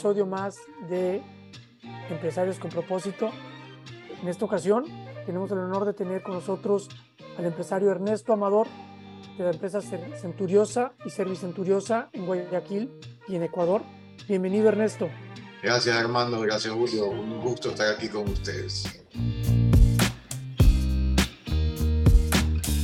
[0.00, 0.56] Episodio más
[0.88, 1.20] de
[2.08, 3.30] Empresarios con propósito.
[4.22, 4.86] En esta ocasión
[5.26, 6.88] tenemos el honor de tener con nosotros
[7.36, 8.66] al empresario Ernesto Amador
[9.36, 12.90] de la empresa Centuriosa y Servicenturiosa en Guayaquil
[13.28, 13.82] y en Ecuador.
[14.26, 15.10] Bienvenido Ernesto.
[15.62, 19.04] Gracias Armando, gracias Julio, un gusto estar aquí con ustedes.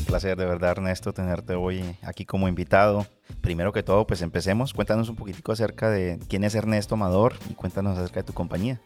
[0.06, 3.06] Placer de verdad Ernesto tenerte hoy aquí como invitado
[3.46, 4.74] primero que todo, pues empecemos.
[4.74, 8.80] Cuéntanos un poquitico acerca de quién es Ernesto Amador y cuéntanos acerca de tu compañía.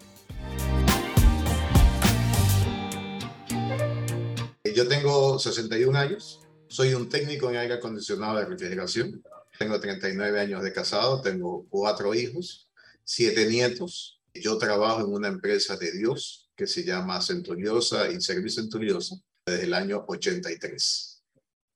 [4.77, 9.25] Yo tengo 61 años, soy un técnico en aire acondicionado de refrigeración.
[9.59, 12.69] Tengo 39 años de casado, tengo cuatro hijos,
[13.03, 14.21] siete nietos.
[14.35, 19.65] Yo trabajo en una empresa de Dios que se llama Centuriosa y Servicio Centuriosa desde
[19.65, 21.10] el año 83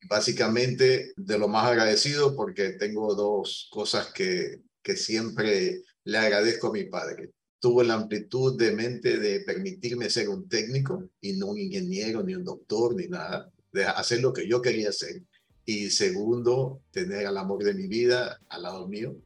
[0.08, 6.72] básicamente de lo más agradecido porque tengo dos cosas que, que siempre le agradezco a
[6.72, 7.32] mi padre.
[7.60, 12.34] Tuvo la amplitud de mente de permitirme ser un técnico y no un ingeniero, ni
[12.34, 15.22] un doctor, ni nada, de hacer lo que yo quería hacer.
[15.64, 19.16] Y segundo, tener al amor de mi vida al lado mío.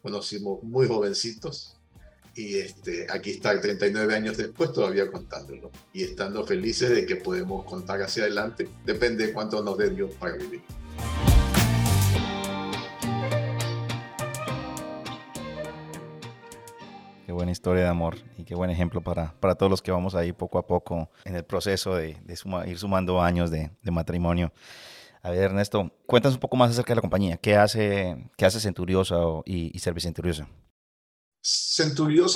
[0.00, 1.77] Conocimos muy jovencitos
[2.38, 7.64] y este, aquí está 39 años después todavía contándolo y estando felices de que podemos
[7.64, 8.68] contar hacia adelante.
[8.84, 10.62] Depende de cuánto nos dé Dios para vivir.
[17.26, 20.14] Qué buena historia de amor y qué buen ejemplo para, para todos los que vamos
[20.14, 24.52] ahí poco a poco en el proceso de, de ir sumando años de, de, matrimonio.
[25.22, 27.36] A ver, Ernesto, cuéntanos un poco más acerca de la compañía.
[27.36, 29.78] ¿Qué hace, qué hace Centuriosa y, y?
[29.80, 30.48] Centuriosa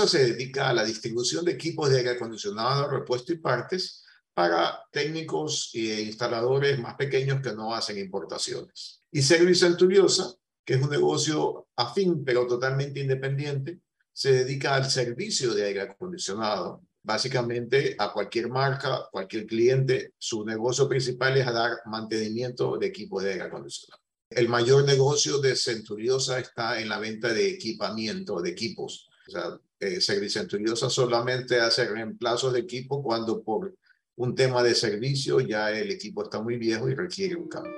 [0.06, 4.02] se dedica a la distribución de equipos de aire acondicionado, repuesto y partes
[4.34, 9.02] para técnicos e instaladores más pequeños que no hacen importaciones.
[9.10, 10.34] Y Service Centuriosa,
[10.64, 13.80] que es un negocio afín pero totalmente independiente,
[14.12, 16.82] se dedica al servicio de aire acondicionado.
[17.02, 23.32] Básicamente a cualquier marca, cualquier cliente, su negocio principal es dar mantenimiento de equipos de
[23.32, 24.01] aire acondicionado.
[24.36, 29.08] El mayor negocio de Centuriosa está en la venta de equipamiento, de equipos.
[29.28, 33.74] O sea, eh, Centuriosa solamente hace reemplazos de equipo cuando por
[34.16, 37.72] un tema de servicio ya el equipo está muy viejo y requiere un cambio.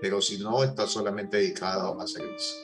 [0.00, 2.56] Pero si no, está solamente dedicado a servicio.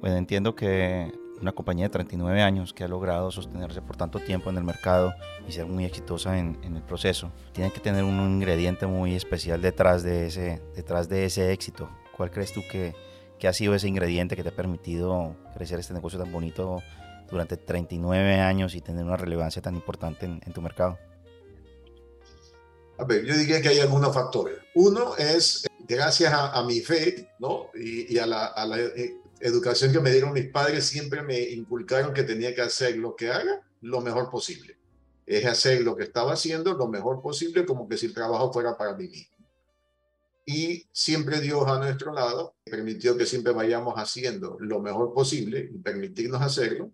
[0.00, 4.50] Bueno, entiendo que una compañía de 39 años que ha logrado sostenerse por tanto tiempo
[4.50, 5.14] en el mercado
[5.48, 10.02] y ser muy exitosa en, el proceso, tiene que tener un ingrediente muy especial detrás
[10.02, 11.88] de ese, detrás de ese éxito.
[12.16, 12.94] ¿Cuál crees tú que,
[13.38, 16.82] que ha sido ese ingrediente que te ha permitido crecer este negocio tan bonito
[17.30, 20.98] durante 39 años y tener una relevancia tan importante en, tu mercado?
[22.98, 24.58] A ver, yo diría que hay algunos factores.
[24.74, 27.70] Uno es gracias a, mi fe ¿no?
[27.74, 32.12] y, a la, a la eh, educación que me dieron mis padres siempre me inculcaron
[32.12, 34.76] que tenía que hacer lo que haga lo mejor posible.
[35.26, 38.76] Es hacer lo que estaba haciendo lo mejor posible como que si el trabajo fuera
[38.76, 39.36] para mí mismo.
[40.46, 45.78] Y siempre Dios a nuestro lado permitió que siempre vayamos haciendo lo mejor posible y
[45.78, 46.90] permitirnos hacerlo.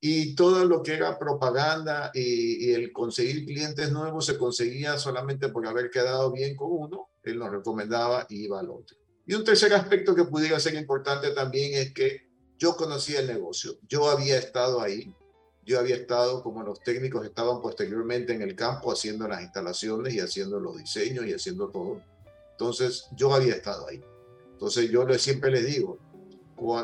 [0.00, 5.48] Y todo lo que era propaganda y, y el conseguir clientes nuevos se conseguía solamente
[5.48, 7.08] por haber quedado bien con uno.
[7.22, 8.96] Él nos recomendaba y iba al otro.
[9.28, 12.26] Y un tercer aspecto que pudiera ser importante también es que
[12.58, 15.14] yo conocía el negocio, yo había estado ahí,
[15.66, 20.20] yo había estado como los técnicos estaban posteriormente en el campo haciendo las instalaciones y
[20.20, 22.00] haciendo los diseños y haciendo todo.
[22.52, 24.02] Entonces yo había estado ahí.
[24.52, 25.98] Entonces yo siempre les digo,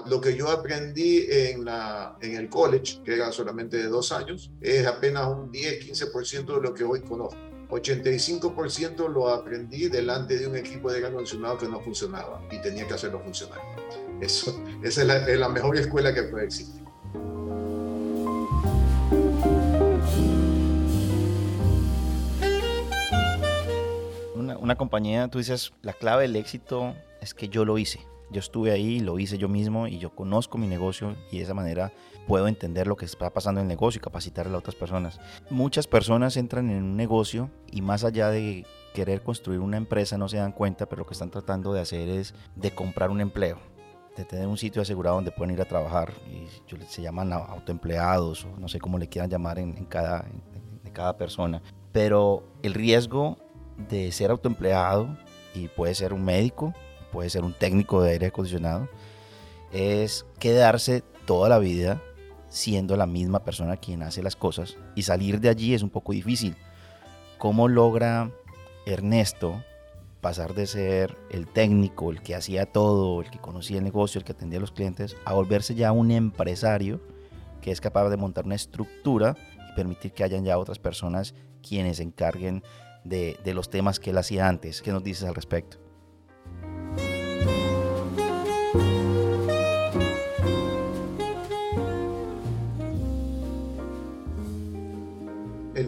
[0.07, 4.53] lo que yo aprendí en, la, en el college, que era solamente de dos años,
[4.61, 7.54] es apenas un 10-15% de lo que hoy conozco.
[7.69, 12.87] 85% lo aprendí delante de un equipo de aire acondicionado que no funcionaba y tenía
[12.87, 13.61] que hacerlo funcionar.
[14.21, 16.83] Eso, esa es la, mejor escuela que puede existir.
[24.35, 28.01] Una, una compañía, tú dices, la clave del éxito es que yo lo hice.
[28.31, 31.55] Yo estuve ahí, lo hice yo mismo y yo conozco mi negocio y de esa
[31.55, 31.93] manera
[32.27, 35.21] puedo entender lo que está pasando en el negocio y capacitarle a otras personas.
[35.51, 40.29] Muchas personas entran en un negocio y más allá de querer construir una empresa no
[40.29, 43.59] se dan cuenta, pero lo que están tratando de hacer es de comprar un empleo,
[44.17, 46.13] de tener un sitio asegurado donde pueden ir a trabajar.
[46.31, 46.49] Y
[46.89, 50.25] se llaman autoempleados o no sé cómo le quieran llamar en, cada,
[50.85, 51.61] en cada persona.
[51.93, 53.37] Pero el riesgo
[53.77, 55.09] de ser autoempleado
[55.55, 56.75] y puede ser un médico,
[57.15, 58.89] puede ser un técnico de aire acondicionado,
[59.73, 62.03] es quedarse toda la vida
[62.49, 66.13] siendo la misma persona quien hace las cosas y salir de allí es un poco
[66.13, 66.57] difícil.
[67.39, 68.33] ¿Cómo logra
[68.85, 69.63] Ernesto
[70.21, 74.25] pasar de ser el técnico, el que hacía todo, el que conocía el negocio, el
[74.25, 77.01] que atendía a los clientes, a volverse ya un empresario
[77.61, 79.37] que es capaz de montar una estructura
[79.71, 82.65] y permitir que hayan ya otras personas quienes se encarguen
[83.05, 84.83] de, los temas que él hacía antes?
[84.83, 85.84] ¿Qué nos dices al respecto?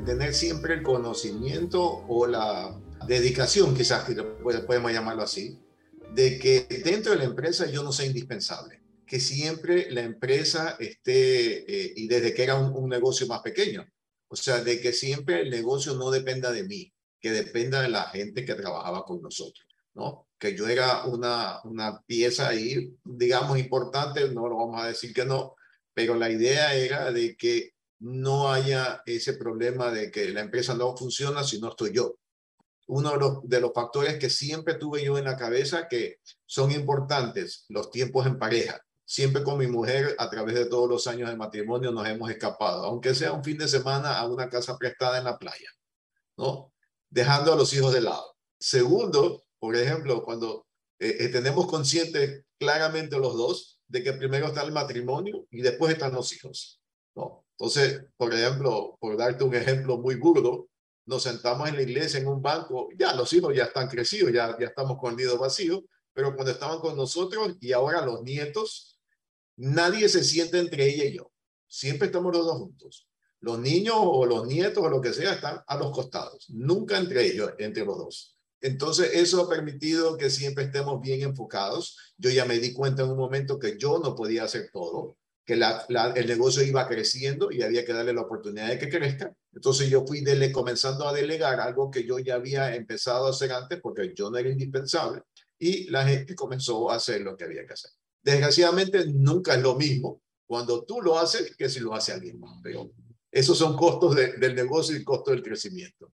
[0.06, 4.08] Tener siempre el conocimiento o la dedicación, quizás
[4.66, 5.58] podemos llamarlo así,
[6.14, 11.58] de que dentro de la empresa yo no soy indispensable, que siempre la empresa esté,
[11.70, 13.84] eh, y desde que era un, negocio más pequeño,
[14.28, 18.04] o sea, de que siempre el negocio no dependa de mí, que dependa de la
[18.04, 20.28] gente que trabajaba con nosotros, ¿no?
[20.38, 25.24] Que yo era una, una pieza ahí, digamos, importante, no lo vamos a decir que
[25.24, 25.56] no,
[25.92, 30.96] pero la idea era de que no haya ese problema de que la empresa no
[30.96, 32.16] funciona si no estoy yo.
[32.88, 37.90] Uno de los, factores que siempre tuve yo en la cabeza que son importantes, los
[37.90, 38.80] tiempos en pareja.
[39.04, 42.84] Siempre con mi mujer, a través de todos los años de matrimonio, nos hemos escapado,
[42.84, 45.70] aunque sea un fin de semana a una casa prestada en la playa,
[46.36, 46.72] ¿no?
[47.08, 48.36] Dejando a los hijos de lado.
[48.58, 50.66] Segundo, por ejemplo, cuando
[50.98, 55.92] eh, eh, tenemos consciente claramente los dos de que primero está el matrimonio y después
[55.92, 56.80] están los hijos,
[57.14, 57.45] ¿no?
[57.58, 60.68] Entonces, por ejemplo, por darte un ejemplo muy burdo,
[61.06, 64.56] nos sentamos en la iglesia en un banco, ya los hijos ya están crecidos, ya,
[64.58, 68.98] ya estamos con el nido vacío, pero cuando estaban con nosotros y ahora los nietos,
[69.56, 71.32] nadie se siente entre ella y yo.
[71.66, 73.08] Siempre estamos los dos juntos.
[73.40, 77.24] Los niños o los nietos o lo que sea están a los costados, nunca entre
[77.26, 78.38] ellos, entre los dos.
[78.60, 82.14] Entonces, eso ha permitido que siempre estemos bien enfocados.
[82.16, 85.54] Yo ya me di cuenta en un momento que yo no podía hacer todo que
[85.54, 89.32] el negocio iba creciendo y había que darle la oportunidad de que crezca.
[89.52, 93.52] Entonces yo fui dele, comenzando a delegar algo que yo ya había empezado a hacer
[93.52, 95.22] antes porque yo no era indispensable
[95.56, 97.92] y la gente comenzó a hacer lo que había que hacer.
[98.22, 102.58] Desgraciadamente nunca es lo mismo cuando tú lo haces que si lo hace alguien más.
[102.60, 102.90] Pero
[103.30, 106.12] esos son costos del negocio y costos del crecimiento.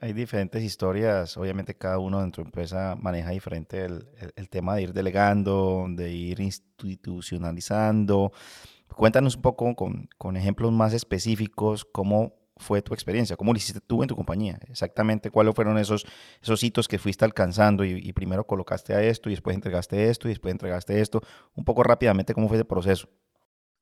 [0.00, 4.82] Hay diferentes historias, obviamente cada uno dentro de empresa maneja diferente el, el, tema de
[4.82, 8.32] ir delegando, de ir institucionalizando.
[8.88, 13.80] Cuéntanos un poco con, con, ejemplos más específicos cómo fue tu experiencia, cómo lo hiciste
[13.80, 16.06] tú en tu compañía, exactamente cuáles fueron esos,
[16.42, 20.28] esos hitos que fuiste alcanzando y, y primero colocaste a esto y después entregaste esto
[20.28, 21.20] y después entregaste esto,
[21.54, 23.08] un poco rápidamente cómo fue ese proceso.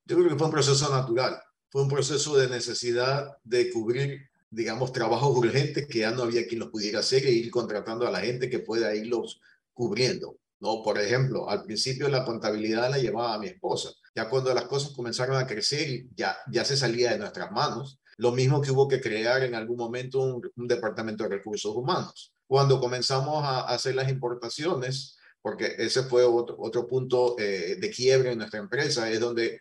[0.06, 4.92] Yo creo que fue un proceso natural, fue un proceso de necesidad de cubrir digamos,
[4.92, 8.20] trabajos urgentes que ya no había quien los pudiera hacer e ir contratando a la
[8.20, 9.40] gente que pueda irlos
[9.72, 10.38] cubriendo.
[10.60, 10.80] ¿no?
[10.82, 13.90] Por ejemplo, al principio la contabilidad la llevaba a mi esposa.
[14.14, 17.98] Ya cuando las cosas comenzaron a crecer, ya, ya se salía de nuestras manos.
[18.16, 22.32] Lo mismo que hubo que crear en algún momento un, departamento de recursos humanos.
[22.46, 28.32] Cuando comenzamos a, hacer las importaciones, porque ese fue otro, otro punto eh, de quiebre
[28.32, 29.60] en nuestra empresa, es donde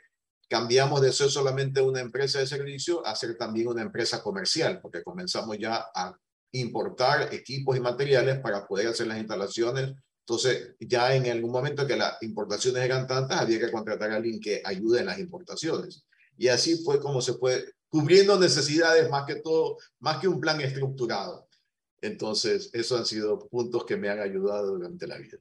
[0.54, 5.02] cambiamos de ser solamente una empresa de servicio a ser también una empresa comercial, porque
[5.02, 6.16] comenzamos ya a
[6.52, 9.96] importar equipos y materiales para poder hacer las instalaciones.
[10.20, 14.40] Entonces, ya en algún momento que las importaciones eran tantas, había que contratar a alguien
[14.40, 16.06] que ayude en las importaciones.
[16.38, 20.62] Y así fue como se fue cubriendo necesidades más que todo, más que un plan
[20.62, 21.48] estructurado.
[22.00, 25.40] Entonces, esos han sido puntos que me han ayudado durante la vida.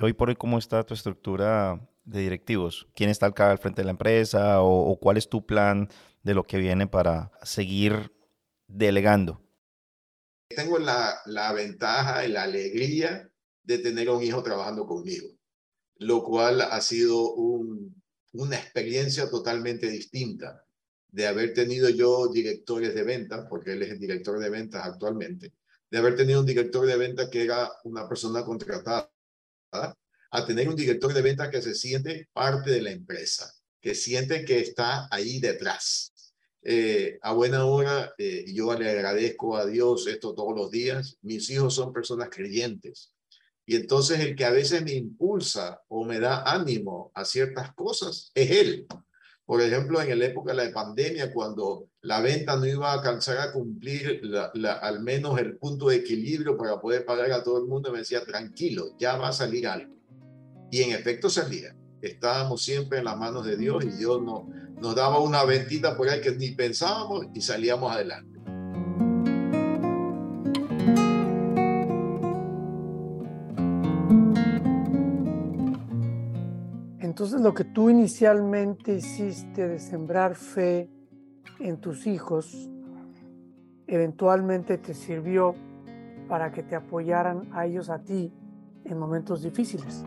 [0.00, 2.88] Hoy por hoy, ¿cómo está tu estructura de directivos?
[2.94, 5.88] ¿Quién está al frente de la empresa o, cuál es tu plan
[6.22, 8.12] de lo que viene para seguir
[8.66, 9.40] delegando?
[10.48, 13.30] Tengo la, la ventaja y la alegría
[13.62, 15.28] de tener un hijo trabajando conmigo,
[15.96, 20.64] lo cual ha sido una experiencia totalmente distinta
[21.08, 25.52] de haber tenido yo directores de ventas, porque él es el director de ventas actualmente,
[25.90, 29.10] de haber tenido un director de ventas que era una persona contratada
[30.30, 34.44] a tener un director de ventas que se siente parte de la empresa, que siente
[34.44, 36.12] que está ahí detrás.
[36.62, 41.16] Eh, a buena hora, eh, yo le agradezco a Dios esto todos los días.
[41.22, 43.12] Mis hijos son personas creyentes.
[43.66, 48.30] Y entonces el que a veces me impulsa o me da ánimo a ciertas cosas
[48.34, 48.86] es él.
[49.46, 53.38] Por ejemplo, en la época de la pandemia, cuando la venta no iba a alcanzar
[53.38, 54.22] a cumplir
[54.64, 58.24] al menos el punto de equilibrio para poder pagar a todo el mundo, me decía,
[58.24, 59.99] tranquilo, ya va a salir algo.
[60.70, 61.74] Y en efecto salía.
[62.00, 64.48] Estábamos siempre en las manos de Dios y Dios no,
[64.80, 68.40] nos daba una ventita por ahí que ni pensábamos y salíamos adelante.
[77.00, 80.88] Entonces lo que tú inicialmente hiciste de sembrar fe
[81.58, 82.70] en tus hijos,
[83.86, 85.54] eventualmente te sirvió
[86.28, 88.32] para que te apoyaran a ellos a ti
[88.84, 90.02] en momentos difíciles.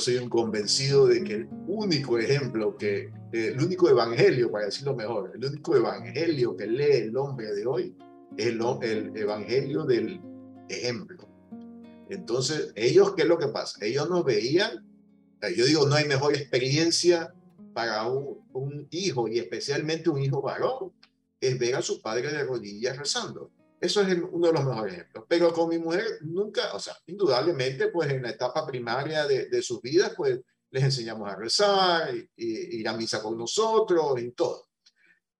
[0.00, 5.32] Soy un convencido de que el único ejemplo que, el único evangelio, para decirlo mejor,
[5.34, 7.94] el único evangelio que lee el hombre de hoy
[8.38, 10.18] es el, el evangelio del
[10.70, 11.28] ejemplo.
[12.08, 13.84] Entonces, ellos, ¿qué es lo que pasa?
[13.84, 14.86] Ellos nos veían,
[15.54, 17.34] yo digo, no hay mejor experiencia
[17.74, 20.92] para un, un hijo y especialmente un hijo varón,
[21.42, 23.50] es ver a su padre de rodillas rezando.
[23.80, 25.24] Eso es uno de los mejores ejemplos.
[25.26, 29.62] Pero con mi mujer nunca, o sea, indudablemente, pues en la etapa primaria de, de
[29.62, 32.28] sus vidas, pues les enseñamos a rezar, y,
[32.78, 34.68] ir a misa con nosotros y todo.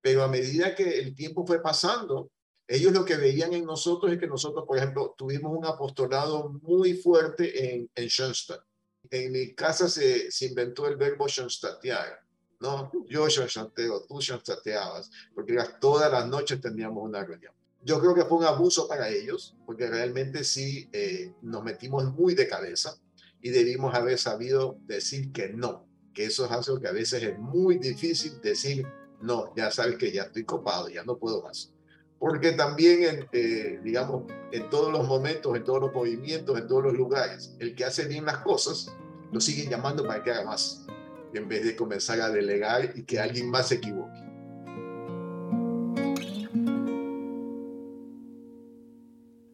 [0.00, 2.30] Pero a medida que el tiempo fue pasando,
[2.66, 6.94] ellos lo que veían en nosotros es que nosotros, por ejemplo, tuvimos un apostolado muy
[6.94, 8.62] fuerte en, en Schoenstatt.
[9.10, 12.20] En mi casa se, se inventó el verbo Schoenstattear.
[12.60, 12.90] ¿no?
[13.08, 17.54] Yo Schoenstatteo, tú Schoenstatteabas, porque todas las noches teníamos una reunión.
[17.82, 22.34] Yo creo que fue un abuso para ellos, porque realmente sí eh, nos metimos muy
[22.34, 22.96] de cabeza
[23.40, 27.38] y debimos haber sabido decir que no, que eso es algo que a veces es
[27.38, 28.86] muy difícil decir,
[29.22, 31.72] no, ya sabes que ya estoy copado, ya no puedo más.
[32.18, 36.84] Porque también, en, eh, digamos, en todos los momentos, en todos los movimientos, en todos
[36.84, 38.94] los lugares, el que hace bien las cosas,
[39.32, 40.84] lo siguen llamando para que haga más,
[41.32, 44.19] en vez de comenzar a delegar y que alguien más se equivoque.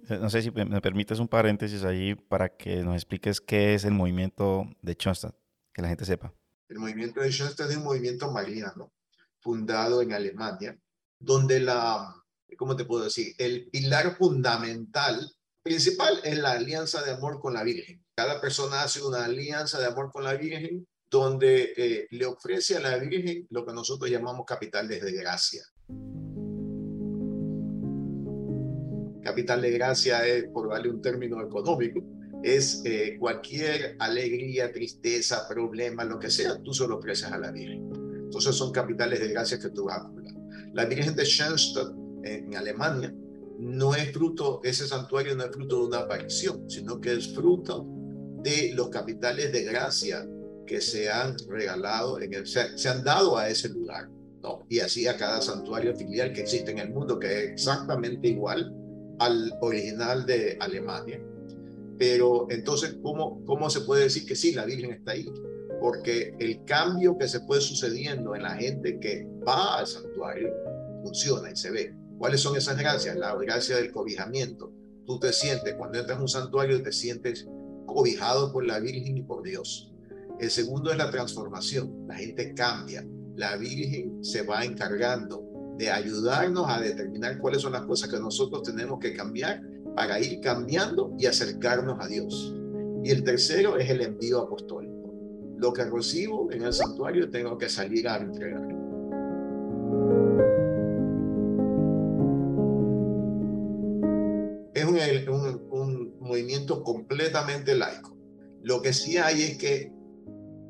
[0.08, 3.92] No sé si me permites un paréntesis ahí para que nos expliques qué es el
[3.92, 5.34] movimiento de Schoenstatt,
[5.72, 6.32] que la gente sepa.
[6.68, 8.92] El movimiento de Schoenstatt es un movimiento mariano
[9.40, 10.78] fundado en Alemania,
[11.18, 12.14] donde la,
[12.56, 13.34] ¿cómo te puedo decir?
[13.38, 15.30] El pilar fundamental,
[15.62, 18.04] principal, es la alianza de amor con la Virgen.
[18.16, 22.80] Cada persona hace una alianza de amor con la Virgen donde eh, le ofrece a
[22.80, 25.62] la Virgen lo que nosotros llamamos capital de gracia.
[29.26, 32.00] Capital de gracia es, por darle un término económico,
[32.42, 37.90] es eh, cualquier alegría, tristeza, problema, lo que sea, tú solo ofreces a la Virgen.
[38.24, 40.10] Entonces son capitales de gracia que tú vas a
[40.74, 41.92] La Virgen de Schoenstatt
[42.24, 43.12] en Alemania
[43.58, 47.86] no es fruto, ese santuario no es fruto de una aparición, sino que es fruto
[48.42, 50.26] de los capitales de gracia
[50.66, 54.08] que se han regalado, en el, se, se han dado a ese lugar.
[54.42, 54.66] ¿no?
[54.68, 58.74] Y así a cada santuario filial que existe en el mundo, que es exactamente igual
[59.18, 61.20] al original de Alemania.
[61.98, 65.32] Pero entonces, ¿cómo, ¿cómo se puede decir que sí, la Virgen está ahí?
[65.80, 70.52] Porque el cambio que se puede sucediendo en la gente que va al santuario
[71.02, 71.94] funciona y se ve.
[72.18, 73.16] ¿Cuáles son esas gracias?
[73.16, 74.72] La gracia del cobijamiento.
[75.06, 77.46] Tú te sientes, cuando entras a un santuario, te sientes
[77.86, 79.92] cobijado por la Virgen y por Dios.
[80.40, 82.06] El segundo es la transformación.
[82.08, 83.06] La gente cambia.
[83.36, 85.45] La Virgen se va encargando
[85.76, 89.62] de ayudarnos a determinar cuáles son las cosas que nosotros tenemos que cambiar
[89.94, 92.54] para ir cambiando y acercarnos a Dios.
[93.02, 95.14] Y el tercero es el envío apostólico.
[95.58, 98.68] Lo que recibo en el santuario tengo que salir a entregar.
[104.74, 108.16] Es un, un movimiento completamente laico.
[108.62, 109.92] Lo que sí hay es que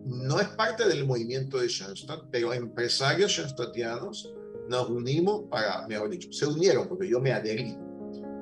[0.04, 4.32] no es parte del movimiento de Schoenstatt, pero empresarios schoenstattianos
[4.68, 7.76] nos unimos para, mejor dicho, se unieron, porque yo me adherí,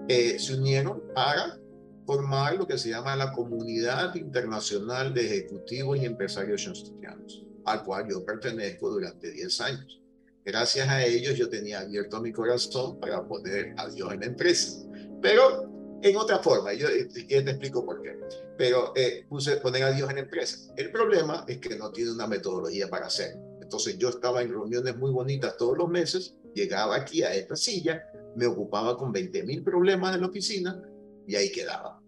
[0.08, 1.58] eh, se unieron para
[2.06, 8.06] formar lo que se llama la Comunidad Internacional de Ejecutivos y Empresarios Schoenstattianos, al cual
[8.10, 10.00] yo pertenezco durante 10 años.
[10.44, 14.86] Gracias a ellos yo tenía abierto mi corazón para poner a Dios en la empresa.
[15.22, 15.70] Pero
[16.02, 18.20] en otra forma, yo eh, te explico por qué.
[18.58, 20.70] Pero eh, puse poner a Dios en la empresa.
[20.76, 23.40] El problema es que no tiene una metodología para hacerlo.
[23.64, 28.04] Entonces yo estaba en reuniones muy bonitas todos los meses, llegaba aquí a esta silla,
[28.36, 30.82] me ocupaba con 20 mil problemas en la oficina
[31.26, 31.98] y ahí quedaba.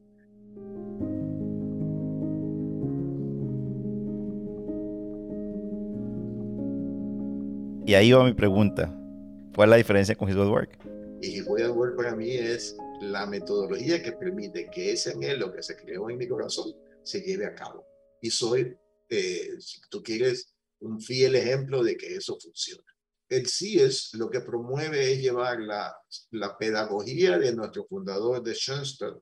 [7.87, 8.95] Y ahí va mi pregunta.
[9.55, 10.79] ¿Cuál es la diferencia con His Work?
[11.23, 15.63] Y Way at Work para mí es la metodología que permite que ese anhelo que
[15.63, 17.87] se creó en mi corazón se lleve a cabo.
[18.21, 18.77] Y soy,
[19.09, 22.85] eh, si tú quieres, un fiel ejemplo de que eso funciona.
[23.29, 25.97] El CIES lo que promueve es llevar la,
[26.31, 29.19] la pedagogía de nuestro fundador de Schoenstatt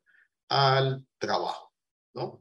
[0.48, 1.72] al trabajo,
[2.14, 2.40] ¿no?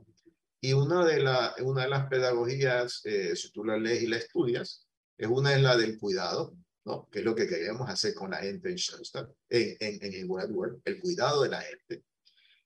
[0.59, 4.17] Y una de, la, una de las pedagogías, eh, si tú la lees y la
[4.17, 6.55] estudias, es una es la del cuidado,
[6.85, 7.07] ¿no?
[7.09, 10.81] Que es lo que queremos hacer con la gente en Schoenstatt, en, en, en World,
[10.85, 12.03] el cuidado de la gente.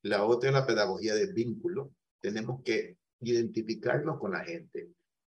[0.03, 1.93] La otra es la pedagogía del vínculo.
[2.19, 4.89] Tenemos que identificarnos con la gente,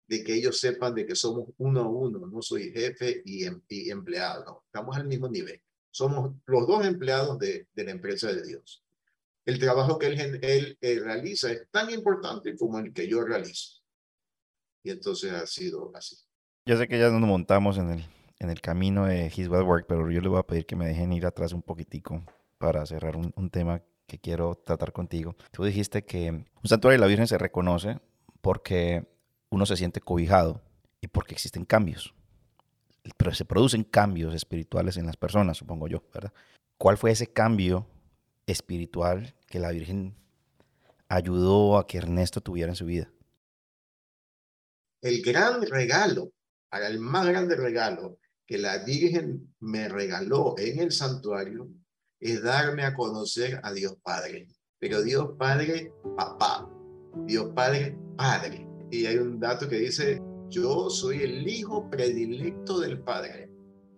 [0.08, 3.62] de que ellos sepan de que somos uno a uno, no soy jefe y, em,
[3.68, 5.62] y empleado, estamos al mismo nivel.
[5.90, 8.84] Somos los dos empleados de, de la empresa de Dios.
[9.46, 13.82] El trabajo que él, él, él, realiza es tan importante como el que yo realizo.
[14.84, 16.18] Y entonces ha sido así.
[16.66, 18.06] Yo sé que ya nos montamos en el,
[18.40, 20.88] en el camino de His Well Work, pero yo le voy a pedir que me
[20.88, 22.24] dejen ir atrás un poquitico
[22.58, 25.36] para cerrar un, un tema que quiero tratar contigo.
[25.52, 28.00] Tú dijiste que un santuario de la Virgen se reconoce
[28.42, 29.08] porque
[29.56, 30.62] uno se siente cobijado
[31.00, 32.14] y porque existen cambios.
[33.16, 36.34] Pero se producen cambios espirituales en las personas, supongo yo, ¿verdad?
[36.78, 37.88] ¿Cuál fue ese cambio
[38.48, 40.14] espiritual que la Virgen
[41.08, 43.10] ayudó a que Ernesto tuviera en su vida?
[45.02, 46.34] El gran regalo,
[46.72, 51.70] el más grande regalo que la Virgen me regaló en el santuario
[52.20, 54.48] es darme a conocer a Dios Padre.
[54.80, 56.70] Pero Dios Padre, papá.
[57.26, 58.65] Dios Padre, Padre.
[58.92, 63.50] Y hay un dato que dice, yo soy el hijo predilecto del Padre.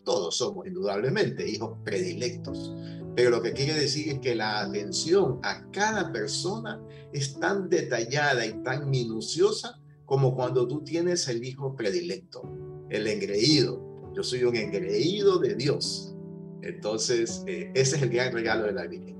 [0.03, 2.74] Todos somos indudablemente hijos predilectos.
[3.15, 6.82] Pero lo que quiere decir es que la atención a cada persona
[7.13, 12.44] es tan detallada y tan minuciosa como cuando tú tienes el hijo predilecto,
[12.89, 13.84] el engreído.
[14.15, 16.15] Yo soy un engreído de Dios.
[16.62, 19.16] Entonces, eh, ese es el gran regalo de la Virgen.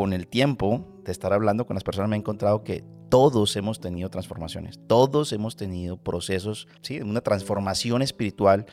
[0.00, 3.80] Con el tiempo de estar hablando con las personas me he encontrado que todos hemos
[3.80, 7.02] tenido transformaciones, todos hemos tenido procesos, ¿sí?
[7.02, 8.64] una transformación espiritual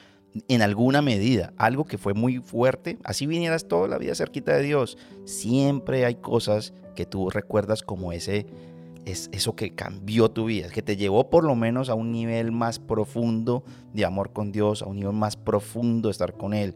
[0.47, 4.63] en alguna medida, algo que fue muy fuerte, así vinieras toda la vida cerquita de
[4.63, 8.45] Dios, siempre hay cosas que tú recuerdas como ese
[9.03, 12.53] es eso que cambió tu vida, que te llevó por lo menos a un nivel
[12.53, 16.73] más profundo de amor con Dios, a un nivel más profundo de estar con Él.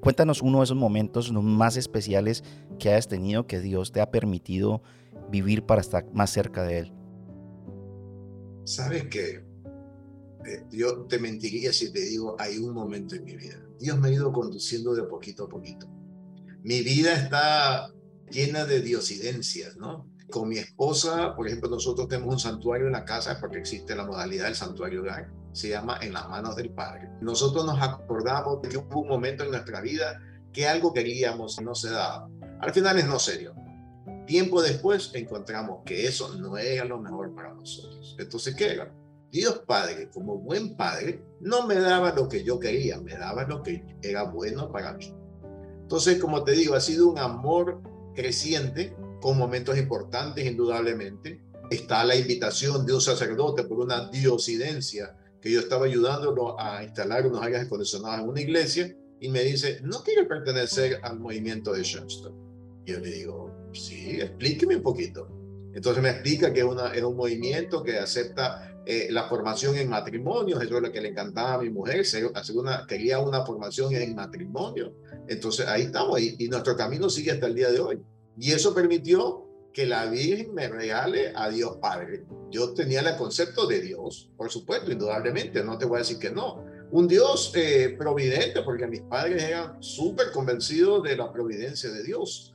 [0.00, 2.42] Cuéntanos uno de esos momentos más especiales
[2.78, 4.82] que hayas tenido que Dios te ha permitido
[5.30, 6.92] vivir para estar más cerca de Él.
[8.64, 9.44] Sabes que
[10.46, 13.62] eh, yo te mentiría si te digo hay un momento en mi vida.
[13.78, 15.86] Dios me ha ido conduciendo de poquito a poquito.
[16.62, 17.92] Mi vida está
[18.30, 20.08] llena de diosidencias, ¿no?
[20.30, 24.06] Con mi esposa, por ejemplo, nosotros tenemos un santuario en la casa porque existe la
[24.06, 25.30] modalidad del santuario hogar.
[25.52, 27.10] Se llama En las manos del Padre.
[27.20, 30.20] Nosotros nos acordamos de que hubo un momento en nuestra vida
[30.52, 32.28] que algo queríamos y no se daba.
[32.60, 33.54] Al final es no serio.
[34.26, 38.16] Tiempo después encontramos que eso no era lo mejor para nosotros.
[38.18, 38.92] Entonces, ¿qué era?
[39.30, 43.62] Dios Padre, como buen padre, no me daba lo que yo quería, me daba lo
[43.62, 45.14] que era bueno para mí.
[45.82, 47.80] Entonces, como te digo, ha sido un amor
[48.14, 51.40] creciente con momentos importantes, indudablemente.
[51.70, 57.26] Está la invitación de un sacerdote por una diosidencia que yo estaba ayudándolo a instalar
[57.26, 61.82] unos aires acondicionados en una iglesia y me dice, no quiere pertenecer al movimiento de
[61.82, 62.32] Schoenstatt.
[62.86, 65.28] Yo le digo, sí, explíqueme un poquito.
[65.74, 70.60] Entonces me explica que una, es un movimiento que acepta eh, la formación en matrimonio,
[70.60, 74.14] eso es lo que le encantaba a mi mujer, hacer una, quería una formación en
[74.14, 74.94] matrimonio.
[75.28, 78.02] Entonces ahí estamos y, y nuestro camino sigue hasta el día de hoy.
[78.38, 82.24] Y eso permitió que la Virgen me regale a Dios Padre.
[82.50, 86.30] Yo tenía el concepto de Dios, por supuesto, indudablemente, no te voy a decir que
[86.30, 86.64] no.
[86.90, 92.54] Un Dios eh, providente, porque mis padres eran súper convencidos de la providencia de Dios.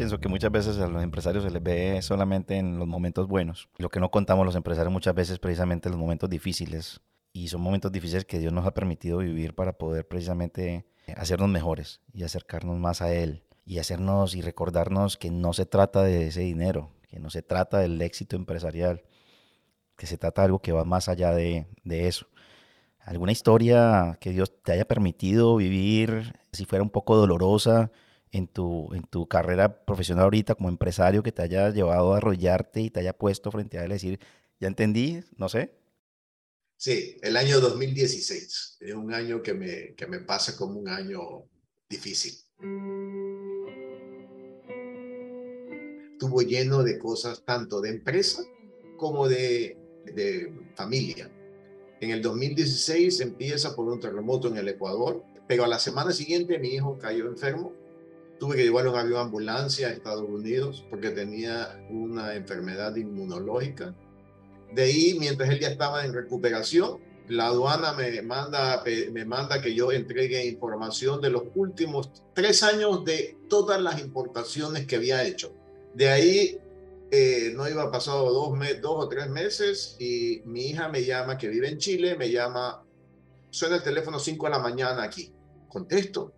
[0.00, 3.68] pienso que muchas veces a los empresarios se les ve solamente en los momentos buenos.
[3.76, 7.02] Lo que no contamos los empresarios muchas veces precisamente los momentos difíciles.
[7.32, 12.00] Y son momentos difíciles que Dios nos ha permitido vivir para poder precisamente hacernos mejores
[12.12, 13.44] y acercarnos más a Él.
[13.64, 17.78] Y hacernos y recordarnos que no se trata de ese dinero, que no se trata
[17.78, 19.02] del éxito empresarial,
[19.96, 22.26] que se trata de algo que va más allá de, de eso.
[22.98, 27.90] ¿Alguna historia que Dios te haya permitido vivir, si fuera un poco dolorosa,
[28.32, 32.80] en tu, en tu carrera profesional ahorita como empresario que te haya llevado a arrollarte
[32.80, 34.20] y te haya puesto frente a él y decir,
[34.60, 35.74] ya entendí, no sé?
[36.82, 41.44] Sí, el año 2016 es un año que me, que me pasa como un año
[41.90, 42.32] difícil.
[46.12, 48.42] estuvo lleno de cosas tanto de empresa
[48.96, 51.30] como de, de familia.
[52.00, 56.58] En el 2016 empieza por un terremoto en el Ecuador, pero a la semana siguiente
[56.58, 57.74] mi hijo cayó enfermo.
[58.38, 63.94] Tuve que llevarlo en avión ambulancia a Estados Unidos porque tenía una enfermedad inmunológica.
[64.74, 66.98] De ahí, mientras él ya estaba en recuperación,
[67.30, 73.04] la aduana me manda, me manda que yo entregue información de los últimos tres años
[73.04, 75.54] de todas las importaciones que había hecho.
[75.94, 76.58] De ahí
[77.10, 81.48] eh, no iba pasado dos, dos o tres meses y mi hija me llama, que
[81.48, 82.84] vive en Chile, me llama,
[83.50, 85.32] suena el teléfono 5 de la mañana aquí.
[85.68, 86.32] Contesto.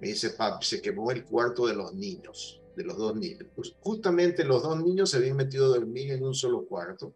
[0.00, 3.46] Me dice, papi, se quemó el cuarto de los niños, de los dos niños.
[3.54, 7.14] Pues justamente los dos niños se habían metido a dormir en un solo cuarto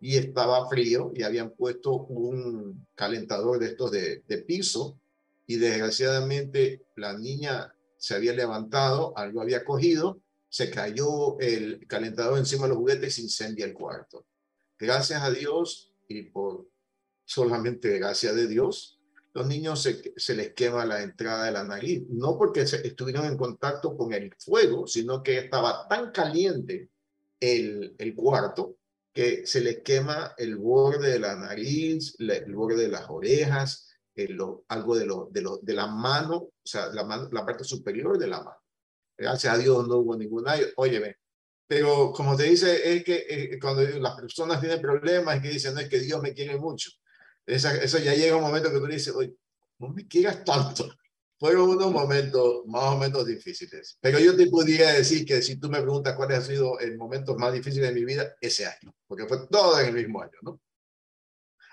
[0.00, 4.98] y estaba frío y habían puesto un calentador de estos de, de piso
[5.46, 12.64] y desgraciadamente la niña se había levantado, algo había cogido, se cayó el calentador encima
[12.64, 14.24] de los juguetes y incendia el cuarto.
[14.78, 16.68] Gracias a Dios y por
[17.24, 18.98] solamente gracias de Dios,
[19.34, 23.26] los niños se, se, les quema la entrada de la nariz, no porque se, estuvieron
[23.26, 26.88] en contacto con el fuego, sino que estaba tan caliente
[27.38, 28.77] el, el cuarto
[29.18, 34.38] que se les quema el borde de la nariz, el borde de las orejas, el,
[34.68, 38.28] algo de, lo, de, lo, de la mano, o sea, la, la parte superior de
[38.28, 38.62] la mano.
[39.16, 40.54] Gracias a Dios no hubo ninguna.
[40.76, 41.16] Óyeme,
[41.66, 45.74] pero como te dice, es que eh, cuando las personas tienen problemas, es que dicen,
[45.74, 46.92] no es que Dios me quiere mucho.
[47.44, 49.34] Esa, eso ya llega un momento que tú dices, oye,
[49.80, 50.88] no me quieras tanto.
[51.38, 53.96] Fueron unos momentos más o menos difíciles.
[54.00, 57.36] Pero yo te podría decir que si tú me preguntas cuál ha sido el momento
[57.36, 60.60] más difícil de mi vida, ese año, porque fue todo en el mismo año, ¿no?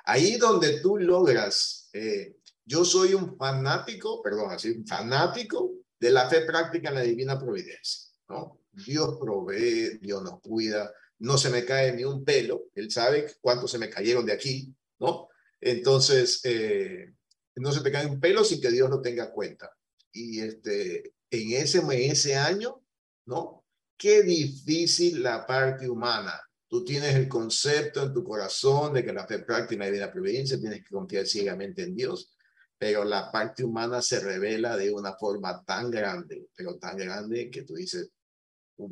[0.06, 6.30] Ahí donde tú logras, eh, yo soy un fanático, perdón, así, un fanático de la
[6.30, 8.60] fe práctica en la divina providencia, ¿no?
[8.72, 13.68] Dios provee, Dios nos cuida, no se me cae ni un pelo, Él sabe cuánto
[13.68, 15.30] se me cayeron de aquí, ¿no?
[15.60, 17.14] Entonces, eh,
[17.56, 19.72] no se te cae un pelo sin que Dios lo tenga cuenta.
[20.12, 22.82] Y este, en ese, en ese año,
[23.26, 23.66] ¿no?
[23.98, 26.42] Qué difícil la parte humana.
[26.68, 30.60] Tú tienes el concepto en tu corazón de que la fe práctica y la providencia
[30.60, 32.36] tienes que confiar ciegamente en Dios,
[32.78, 37.64] pero la parte humana se revela de una forma tan grande, pero tan grande que
[37.64, 38.10] tú dices,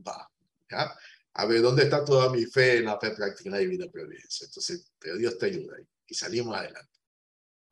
[0.03, 0.29] pa
[0.69, 0.95] ¿ya?
[1.35, 4.45] A ver, ¿dónde está toda mi fe en la fe práctica y la divina providencia?
[4.45, 6.92] Entonces, pero Dios te ayuda y salimos adelante.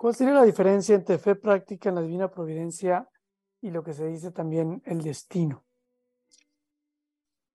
[0.01, 3.07] ¿Cuál sería la diferencia entre fe práctica en la divina providencia
[3.61, 5.63] y lo que se dice también el destino?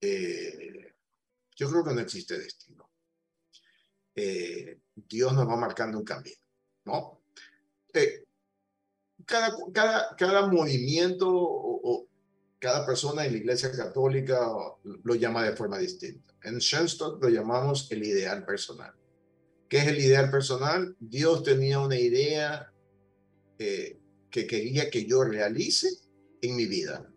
[0.01, 0.95] Eh,
[1.57, 2.89] yo creo que no existe destino.
[4.15, 6.37] Eh, Dios nos va marcando un camino,
[6.85, 7.21] ¿no?
[7.93, 8.27] Eh,
[9.25, 12.09] cada, movimiento o, o,
[12.61, 14.39] cada persona en la Iglesia Católica
[14.85, 16.33] lo llama de forma distinta.
[16.45, 18.95] En Schoenstatt lo llamamos el ideal personal.
[19.69, 20.97] ¿Qué es el ideal personal?
[21.01, 22.73] Dios tenía una idea
[23.59, 23.99] eh,
[24.31, 25.89] que quería que yo realice
[26.41, 27.11] en mi vida.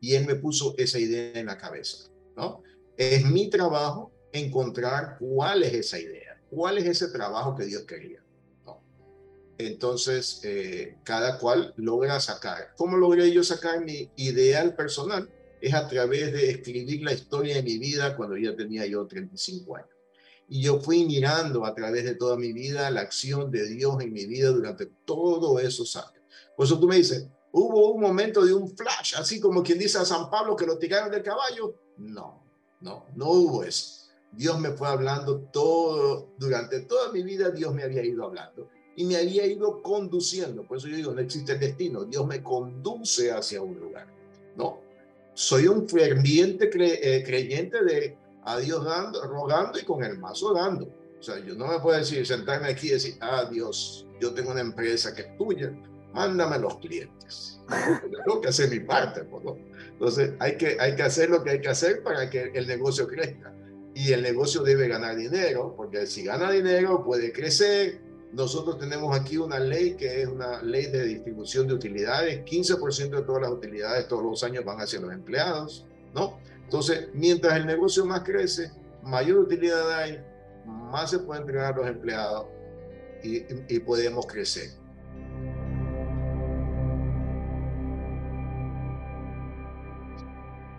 [0.00, 2.62] Y Él me puso esa idea en la cabeza, ¿no?
[2.96, 8.22] Es mi trabajo encontrar cuál es esa idea, cuál es ese trabajo que Dios quería.
[8.64, 8.80] ¿no?
[9.58, 12.74] Entonces, eh, cada cual logra sacar.
[12.76, 15.28] ¿Cómo logré yo sacar mi ideal personal?
[15.60, 19.76] Es a través de escribir la historia de mi vida cuando ya tenía yo 35
[19.76, 19.97] años.
[20.48, 24.12] Y yo fui mirando a través de toda mi vida la acción de Dios en
[24.12, 26.22] mi vida durante todos esos años.
[26.56, 29.98] Por eso tú me dices, ¿hubo un momento de un flash, así como quien dice
[29.98, 31.74] a San Pablo que lo tiraron del caballo?
[31.98, 32.42] No,
[32.80, 34.08] no, no hubo eso.
[34.32, 39.04] Dios me fue hablando todo, durante toda mi vida Dios me había ido hablando y
[39.04, 40.64] me había ido conduciendo.
[40.64, 44.08] Por eso yo digo, no existe destino, Dios me conduce hacia un lugar,
[44.56, 44.80] ¿no?
[45.34, 48.17] Soy un ferviente eh, creyente de
[48.48, 50.86] a Dios dando, rogando y con el mazo dando.
[51.18, 54.52] O sea, yo no me puedo decir, sentarme aquí y decir, ah, Dios, yo tengo
[54.52, 55.70] una empresa que es tuya,
[56.14, 57.60] mándame los clientes.
[58.24, 59.56] tengo que hacer mi parte, ¿no?
[59.92, 63.06] Entonces, hay que, hay que hacer lo que hay que hacer para que el negocio
[63.06, 63.52] crezca.
[63.94, 68.00] Y el negocio debe ganar dinero, porque si gana dinero puede crecer.
[68.32, 72.44] Nosotros tenemos aquí una ley que es una ley de distribución de utilidades.
[72.44, 76.38] 15% de todas las utilidades todos los años van hacia los empleados, ¿no?
[76.68, 78.70] Entonces, mientras el negocio más crece,
[79.02, 80.22] mayor utilidad hay,
[80.66, 82.46] más se puede entregar a los empleados
[83.24, 83.42] y,
[83.74, 84.68] y podemos crecer.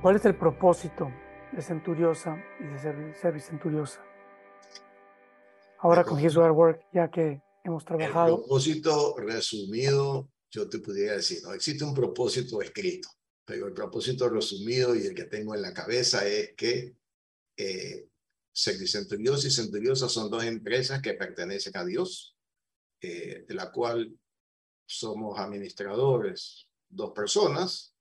[0.03, 1.11] ¿Cuál es el propósito
[1.53, 3.99] de Centuriosa y de Service Centuriosa?
[5.79, 8.35] Ahora con His Work, ya que hemos trabajado.
[8.35, 13.09] El propósito resumido, yo te pudiera decir, no existe un propósito escrito,
[13.49, 16.93] pero el propósito resumido y el que tengo en la cabeza es que
[17.57, 18.07] eh,
[18.51, 22.37] Servicenturiosa y Centuriosa son dos empresas que pertenecen a Dios,
[23.01, 24.15] eh, de la cual
[24.85, 27.95] somos administradores, dos personas,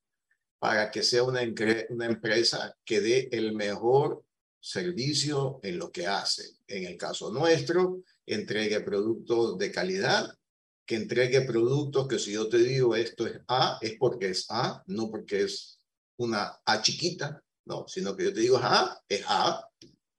[0.59, 1.41] para que sea una,
[1.89, 4.23] una empresa que dé el mejor
[4.61, 6.59] servicio en lo que hace.
[6.67, 10.39] En el caso nuestro, entregue productos de calidad,
[10.89, 14.83] que entregue productos que si yo te digo esto es A, es porque es A,
[14.87, 15.79] no porque es
[16.17, 19.69] una A chiquita, no, sino que yo te digo A, es A.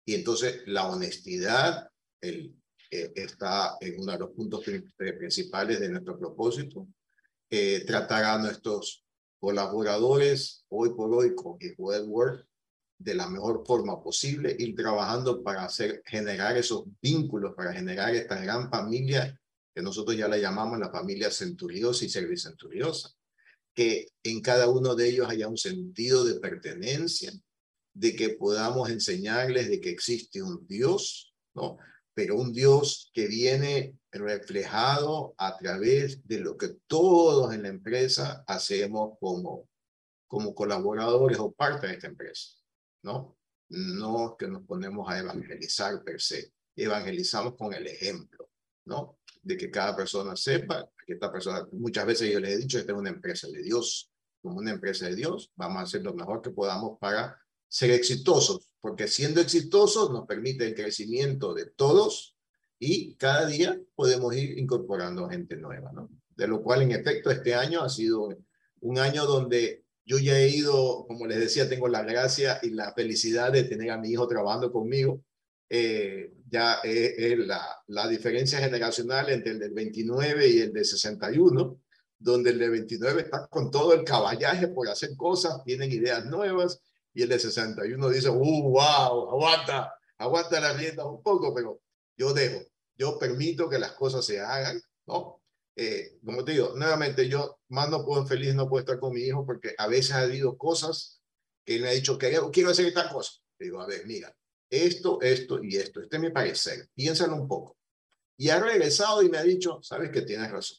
[0.06, 1.90] Y entonces la honestidad
[2.22, 2.54] eh,
[2.92, 4.64] está en uno de los puntos
[4.96, 6.88] principales de nuestro propósito.
[7.50, 9.04] Eh, tratar a nuestros
[9.40, 12.46] colaboradores hoy por hoy con Word
[13.00, 18.40] de la mejor forma posible, ir trabajando para hacer, generar esos vínculos, para generar esta
[18.40, 19.39] gran familia
[19.74, 23.12] que nosotros ya la llamamos la familia centuriosa y servicenturiosa,
[23.74, 27.32] que en cada uno de ellos haya un sentido de pertenencia,
[27.94, 31.78] de que podamos enseñarles de que existe un Dios, ¿no?
[32.14, 38.44] Pero un Dios que viene reflejado a través de lo que todos en la empresa
[38.48, 39.70] hacemos como,
[40.28, 42.60] como colaboradores o parte de esta empresa.
[43.04, 43.38] ¿no?
[43.70, 48.50] No que nos ponemos a evangelizar per se, evangelizamos con el ejemplo,
[48.86, 49.19] ¿no?
[49.42, 52.92] De que cada persona sepa que esta persona, muchas veces yo les he dicho, esta
[52.92, 56.42] es una empresa de Dios, como una empresa de Dios, vamos a hacer lo mejor
[56.42, 62.36] que podamos para ser exitosos, porque siendo exitosos nos permite el crecimiento de todos
[62.80, 65.92] y cada día podemos ir incorporando gente nueva.
[66.36, 68.30] De lo cual, en efecto, este año ha sido
[68.82, 72.94] un año donde yo ya he ido, como les decía, tengo la gracia y la
[72.94, 75.22] felicidad de tener a mi hijo trabajando conmigo.
[75.70, 81.80] Eh, ya es, la, la, diferencia generacional entre el del 29 y el de 61,
[82.18, 86.82] donde el de 29 está con todo el caballaje por hacer cosas, tienen ideas nuevas,
[87.14, 89.30] y el de 61 dice, ¡uh, wow!
[89.30, 91.82] Aguanta, aguanta las riendas un poco, pero
[92.18, 92.62] yo dejo,
[92.98, 95.40] yo permito que las cosas se hagan, ¿no?
[95.76, 99.22] Eh, como te digo, nuevamente yo más no puedo feliz, no puedo estar con mi
[99.22, 101.22] hijo porque a veces ha habido cosas
[101.64, 103.32] que él me ha dicho que quiero hacer esta cosa.
[103.58, 104.36] Le digo, a ver, mira,
[104.70, 107.78] esto, esto y esto, este es mi parecer, piénsalo un poco.
[108.38, 110.78] Y ha regresado y me ha dicho, sabes que tienes razón.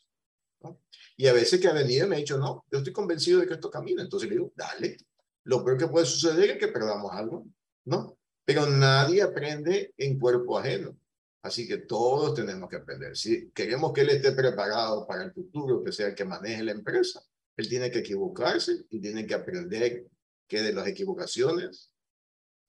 [1.17, 3.47] Y a veces que ha venido y me ha dicho, no, yo estoy convencido de
[3.47, 4.01] que esto camina.
[4.01, 4.97] Entonces le digo, dale.
[5.45, 7.47] Lo peor que puede suceder es que perdamos algo,
[7.85, 8.17] ¿no?
[8.43, 10.97] Pero nadie aprende en cuerpo ajeno.
[11.43, 13.17] Así que todos tenemos que aprender.
[13.17, 16.73] Si queremos que él esté preparado para el futuro, que sea el que maneje la
[16.73, 17.23] empresa,
[17.55, 20.07] él tiene que equivocarse y tiene que aprender
[20.47, 21.90] que de las equivocaciones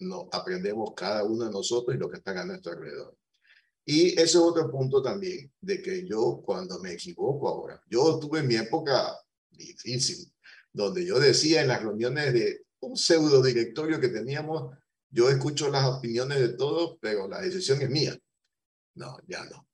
[0.01, 3.15] no aprendemos cada uno de nosotros y lo que están a nuestro alrededor.
[3.85, 8.43] Y ese es otro punto también, de que yo cuando me equivoco ahora, yo tuve
[8.43, 9.17] mi época
[9.49, 10.31] difícil,
[10.71, 14.75] donde yo decía en las reuniones de un pseudo directorio que teníamos,
[15.09, 18.17] yo escucho las opiniones de todos, pero la decisión es mía.
[18.95, 19.67] No, ya no.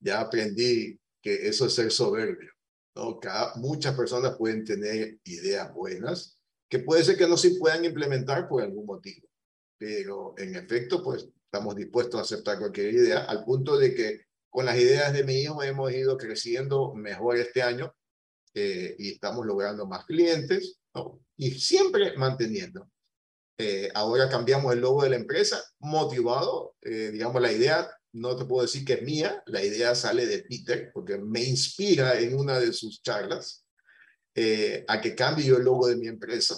[0.00, 2.52] Ya aprendí que eso es ser soberbio.
[2.94, 3.18] ¿no?
[3.18, 8.48] Cada, muchas personas pueden tener ideas buenas que puede ser que no se puedan implementar
[8.48, 9.28] por algún motivo.
[9.78, 14.22] Pero en efecto, pues estamos dispuestos a aceptar cualquier idea al punto de que
[14.54, 17.94] con las ideas de mi hijo hemos ido creciendo mejor este año
[18.54, 20.78] eh, y estamos logrando más clientes
[21.36, 22.88] y siempre manteniendo.
[23.58, 28.44] Eh, ahora cambiamos el logo de la empresa, motivado, eh, digamos, la idea no te
[28.44, 32.60] puedo decir que es mía, la idea sale de Peter, porque me inspira en una
[32.60, 33.64] de sus charlas
[34.88, 36.56] a que cambie yo el logo de mi empresa.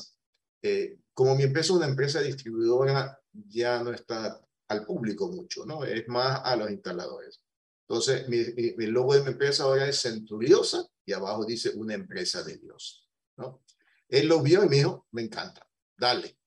[1.17, 5.83] Como mi empresa es una empresa distribuidora, ya no está al público mucho, ¿no?
[5.83, 7.41] Es más a los instaladores.
[7.89, 8.45] Entonces, mi,
[8.77, 13.09] mi, logo de mi empresa ahora es Centuriosa y abajo dice una empresa de Dios,
[13.39, 13.63] ¿no?
[14.11, 16.39] Él lo vio y me dijo, me encanta, dale,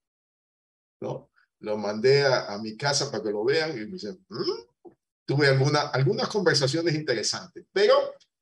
[1.01, 1.31] ¿no?
[1.61, 4.91] Lo mandé a, mi casa para que lo vean y me dicen, ¿Mm?
[5.25, 7.95] tuve alguna, algunas conversaciones interesantes, pero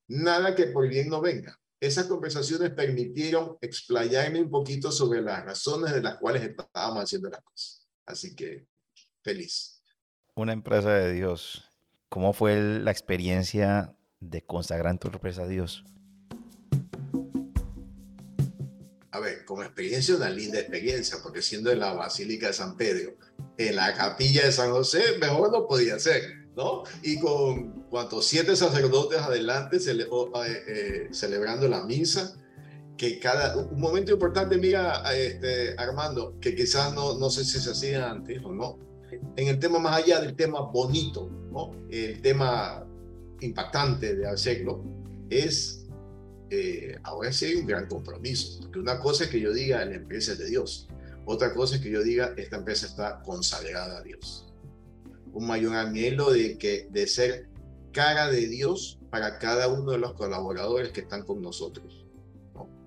[0.09, 1.57] nada que por bien no venga.
[1.79, 7.41] Esas conversaciones permitieron explayarme un poquito sobre las razones de las cuales estábamos haciendo las
[7.43, 7.87] cosas.
[8.05, 8.65] Así que
[9.23, 9.83] feliz.
[10.35, 11.69] Una empresa de Dios.
[12.09, 15.83] ¿Cómo fue la experiencia de consagrar tu empresa a Dios?
[19.11, 23.17] A ver, como experiencia, una linda experiencia, porque siendo en la Basílica de San Pedro,
[23.57, 26.83] en la capilla de San José, mejor no podía ser ¿no?
[27.03, 32.35] Y con cuantos siete sacerdotes adelante eh, eh, celebrando la misa,
[32.97, 37.69] que cada, un momento importante, mira, este, Armando, que quizás no, no sé si se
[37.69, 38.79] hacía antes o no,
[39.35, 41.71] en el tema más allá del tema bonito, ¿no?
[41.89, 42.83] El tema
[43.39, 44.83] impactante de hacerlo
[45.29, 45.85] es
[46.49, 48.61] eh, ahora sí hay un gran compromiso.
[48.61, 50.87] Porque una cosa es que yo diga, la empresa es de Dios.
[51.25, 54.47] Otra cosa es que yo diga, esta empresa está consagrada a Dios.
[55.37, 57.47] Un mayor anhelo de, que, de ser
[57.91, 62.07] cara de Dios para cada uno de los colaboradores que están con nosotros.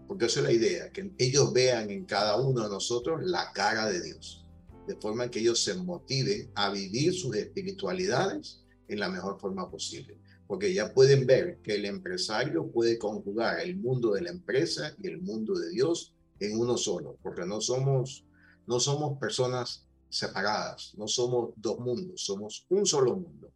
[0.09, 3.87] Porque esa es la idea, que ellos vean en cada uno de nosotros la cara
[3.87, 4.45] de Dios,
[4.89, 10.19] de forma que ellos se motiven a vivir sus espiritualidades en la mejor forma posible.
[10.49, 15.07] Porque ya pueden ver que el empresario puede conjugar el mundo de la empresa y
[15.07, 18.27] el mundo de Dios en uno solo, porque no somos,
[18.67, 23.51] no somos personas separadas, no somos dos mundos, somos un solo mundo,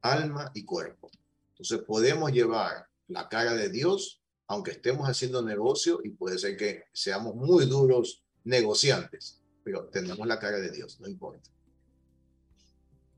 [0.00, 1.10] alma y cuerpo.
[1.50, 6.84] Entonces podemos llevar la cara de Dios, aunque estemos haciendo negocio y puede ser que
[6.92, 11.50] seamos muy duros negociantes, pero tenemos la cara de Dios, no importa.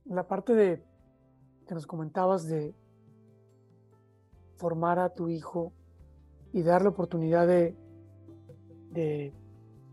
[0.06, 0.82] La parte de
[1.68, 2.74] que nos comentabas de
[4.56, 5.72] formar a tu hijo
[6.52, 7.76] y darle oportunidad de,
[8.90, 9.32] de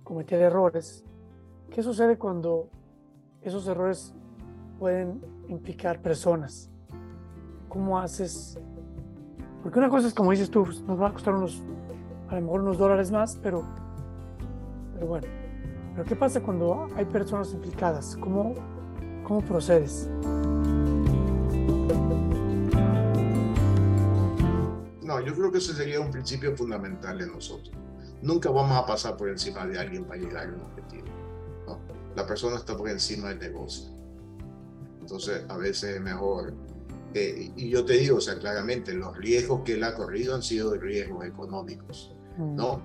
[0.03, 1.03] cometer errores.
[1.71, 2.69] ¿Qué sucede cuando
[3.41, 4.13] esos errores
[4.79, 6.69] pueden implicar personas?
[7.69, 8.57] ¿Cómo haces?
[9.61, 11.61] Porque una cosa es, como dices tú, pues, nos va a costar unos,
[12.29, 13.63] a lo mejor unos dólares más, pero,
[14.93, 15.27] pero bueno.
[15.93, 18.17] Pero ¿qué pasa cuando hay personas implicadas?
[18.19, 18.53] ¿Cómo,
[19.23, 20.09] cómo procedes?
[25.01, 27.71] No, yo creo que ese sería un principio fundamental de nosotros.
[28.21, 31.07] Nunca vamos a pasar por encima de alguien para llegar a un objetivo.
[32.15, 33.89] La persona está por encima del negocio.
[35.01, 36.53] Entonces, a veces es mejor
[37.55, 40.73] y yo te digo, o sea, claramente, los riesgos que él ha corrido han sido
[40.75, 42.55] riesgos económicos, mm.
[42.55, 42.81] ¿no?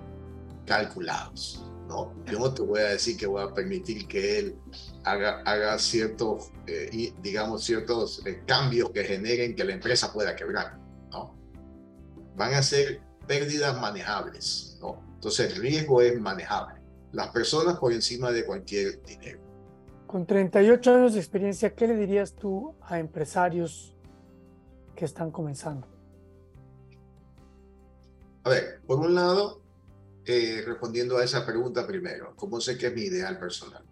[0.67, 2.15] Calculados, ¿no?
[2.27, 4.57] Yo no te voy a decir que voy a permitir que él
[5.05, 10.79] haga, haga ciertos, eh, digamos, ciertos eh, cambios que generen que la empresa pueda quebrar,
[11.11, 11.37] ¿no?
[12.37, 15.03] Van a ser pérdidas manejables, ¿no?
[15.15, 16.81] Entonces, el riesgo es manejable.
[17.13, 19.41] Las personas por encima de cualquier dinero.
[20.07, 23.95] Con 38 años de experiencia, ¿qué le dirías tú a empresarios
[24.95, 25.87] que están comenzando?
[28.45, 29.63] A ver, por un lado,
[30.25, 33.85] eh, respondiendo a esa pregunta primero, ¿cómo sé que es mi ideal personal?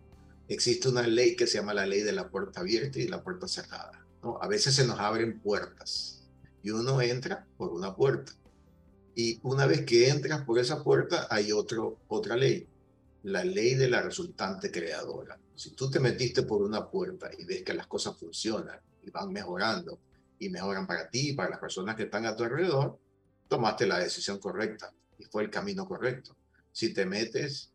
[0.48, 3.46] Existe una ley que se llama la ley de la puerta abierta y la puerta
[3.46, 4.04] cerrada.
[4.22, 4.38] ¿no?
[4.42, 6.28] A veces se nos abren puertas
[6.62, 8.32] y uno entra por una puerta.
[9.14, 12.66] Y una vez que entras por esa puerta, hay otro, otra ley,
[13.24, 15.38] la ley de la resultante creadora.
[15.54, 19.32] Si tú te metiste por una puerta y ves que las cosas funcionan y van
[19.32, 20.00] mejorando
[20.38, 22.98] y mejoran para ti y para las personas que están a tu alrededor,
[23.48, 26.36] tomaste la decisión correcta y fue el camino correcto.
[26.72, 27.72] Si te metes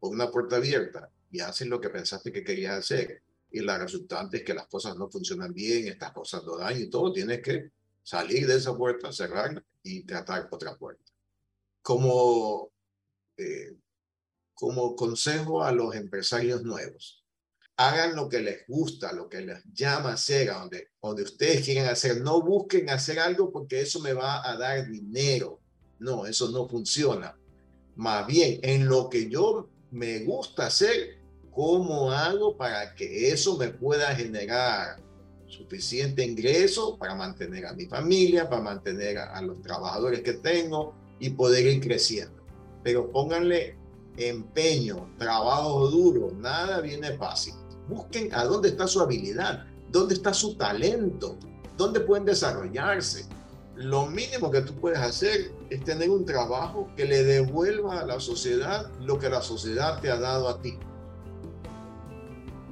[0.00, 3.22] por una puerta abierta y haces lo que pensaste que querías hacer
[3.52, 6.90] y la resultante es que las cosas no funcionan bien, estas cosas no daño y
[6.90, 7.70] todo, tienes que
[8.02, 11.12] salir de esa puerta, cerrarla y tratar otra puerta.
[11.82, 12.72] Como,
[13.36, 13.76] eh,
[14.60, 17.24] como consejo a los empresarios nuevos,
[17.76, 22.20] hagan lo que les gusta, lo que les llama hacer, donde, donde ustedes quieren hacer.
[22.20, 25.60] No busquen hacer algo porque eso me va a dar dinero.
[25.98, 27.34] No, eso no funciona.
[27.96, 31.16] Más bien, en lo que yo me gusta hacer,
[31.50, 35.02] ¿cómo hago para que eso me pueda generar
[35.46, 40.94] suficiente ingreso para mantener a mi familia, para mantener a, a los trabajadores que tengo
[41.18, 42.44] y poder ir creciendo?
[42.82, 43.79] Pero pónganle
[44.16, 47.54] empeño, trabajo duro, nada viene fácil
[47.90, 51.36] busquen a dónde está su habilidad, dónde está su talento,
[51.76, 53.26] dónde pueden desarrollarse.
[53.74, 58.20] Lo mínimo que tú puedes hacer es tener un trabajo que le devuelva a la
[58.20, 60.78] sociedad lo que la sociedad te ha dado a ti.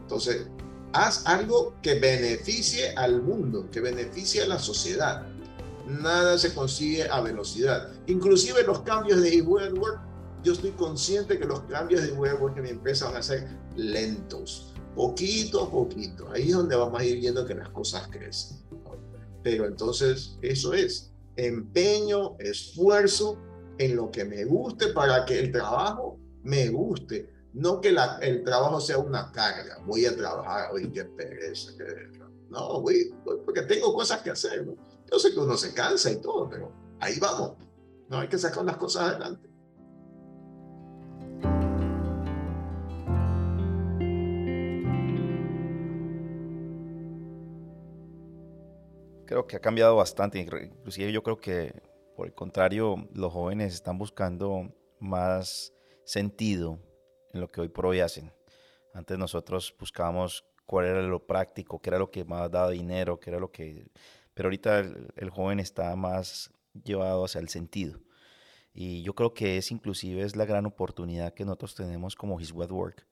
[0.02, 0.46] Entonces,
[0.92, 5.26] haz algo que beneficie al mundo, que beneficie a la sociedad.
[5.86, 7.90] Nada se consigue a velocidad.
[8.06, 10.00] Inclusive los cambios de e-work,
[10.42, 14.74] yo estoy consciente que los cambios de e-work en mi empresa van a ser lentos
[14.94, 16.28] poquito a poquito.
[16.32, 18.58] Ahí es donde vamos a ir viendo que las cosas crecen.
[19.44, 23.38] Pero entonces eso es empeño, esfuerzo
[23.78, 27.32] en lo que me guste para que el trabajo me guste.
[27.52, 29.78] No que la, el trabajo sea una carga.
[29.86, 31.72] Voy a trabajar, hoy qué pereza.
[32.50, 34.66] no, voy, porque tengo cosas que hacer.
[35.10, 37.52] Yo sé que uno se cansa y todo, pero ahí vamos.
[38.08, 39.47] No hay que sacar las cosas adelante.
[49.28, 50.38] Creo que ha cambiado bastante.
[50.38, 51.82] Inclusive yo creo que,
[52.16, 55.72] por el contrario, los jóvenes están buscando más
[56.04, 56.80] sentido
[57.34, 58.32] en lo que hoy por hoy hacen.
[58.94, 63.30] Antes nosotros buscábamos cuál era lo práctico, qué era lo que más daba dinero, qué
[63.30, 63.90] era lo que...
[64.32, 66.50] Pero ahorita el, joven está más
[66.84, 68.00] llevado hacia el sentido.
[68.72, 72.52] Y yo creo que es inclusive es la gran oportunidad que nosotros tenemos como His
[72.52, 73.06] Web Work,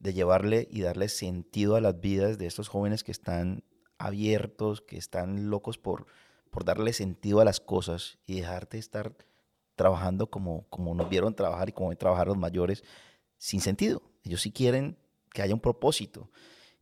[0.00, 3.62] de llevarle y darle sentido a las vidas de estos jóvenes que están
[4.06, 6.06] abiertos, que están locos por,
[6.50, 9.14] por darle sentido a las cosas y dejarte estar
[9.76, 12.84] trabajando como, como nos vieron trabajar y como trabajar los mayores
[13.38, 14.02] sin sentido.
[14.22, 14.96] Ellos sí quieren
[15.32, 16.30] que haya un propósito.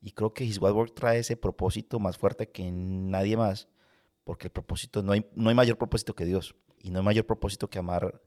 [0.00, 3.68] Y creo que His Wild Work trae ese propósito más fuerte que nadie más,
[4.24, 6.54] porque el propósito, no hay, no hay mayor propósito que Dios.
[6.78, 8.20] Y no hay mayor propósito que amar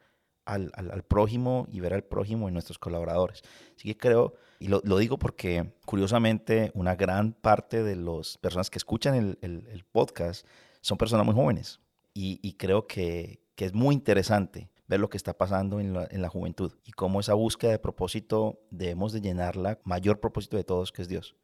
[0.45, 3.41] al, prójimo y ver al prójimo en nuestros colaboradores.
[3.75, 8.77] Así que creo, y lo, digo porque curiosamente una gran parte de las personas que
[8.77, 10.45] escuchan el, podcast
[10.81, 11.79] son personas muy jóvenes.
[12.13, 16.29] Y, creo que, es muy interesante ver lo que está pasando en la, en la,
[16.29, 21.01] juventud y cómo esa búsqueda de propósito debemos de llenarla, mayor propósito de todos que
[21.01, 21.35] es Dios.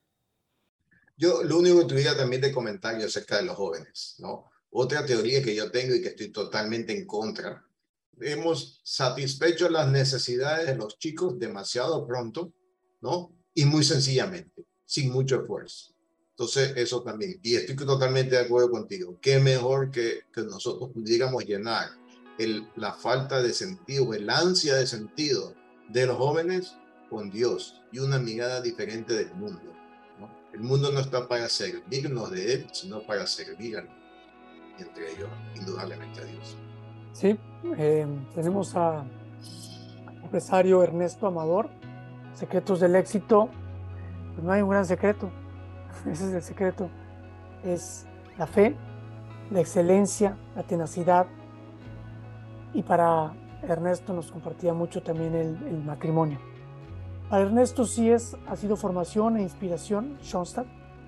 [1.17, 4.49] Yo lo único que tuviera también de comentario acerca de los jóvenes, ¿no?
[4.71, 7.65] Otra teoría que yo tengo y que estoy totalmente en contra.
[8.19, 12.53] Hemos satisfecho las necesidades de los chicos demasiado pronto,
[13.01, 13.31] ¿no?
[13.53, 15.93] Y muy sencillamente, sin mucho esfuerzo.
[16.31, 17.39] Entonces, eso también.
[17.43, 19.17] Y estoy totalmente de acuerdo contigo.
[19.21, 21.89] Qué mejor que, que nosotros pudiéramos llenar
[22.75, 25.53] la falta de sentido, el ansia de sentido
[25.89, 26.75] de los jóvenes
[27.09, 29.61] con Dios y una mirada diferente del mundo.
[30.53, 33.83] El mundo no está para servirnos de Él, sino para servir a
[34.77, 36.57] y entre ellos, indudablemente a Dios.
[37.13, 37.37] Sí,
[37.77, 39.03] eh, tenemos a
[40.23, 41.69] empresario Ernesto Amador,
[42.33, 43.49] secretos del éxito.
[44.33, 45.29] Pues no hay un gran secreto,
[46.09, 46.89] ese es el secreto.
[47.63, 48.07] Es
[48.37, 48.75] la fe,
[49.51, 51.27] la excelencia, la tenacidad.
[52.73, 56.39] Y para Ernesto nos compartía mucho también el, matrimonio.
[57.29, 60.67] Para Ernesto sí es, ha sido formación e inspiración, Schoenstatt.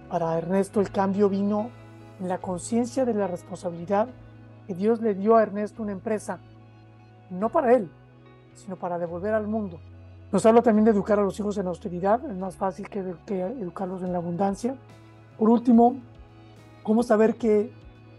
[0.09, 1.71] Para Ernesto el cambio vino
[2.19, 4.09] en la conciencia de la responsabilidad
[4.67, 6.39] que Dios le dio a Ernesto una empresa,
[7.29, 7.89] no para él,
[8.55, 9.79] sino para devolver al mundo.
[10.31, 13.41] Nos habla también de educar a los hijos en austeridad, es más fácil que, que
[13.41, 14.75] educarlos en la abundancia.
[15.37, 15.97] Por último,
[16.81, 17.71] cómo saber que,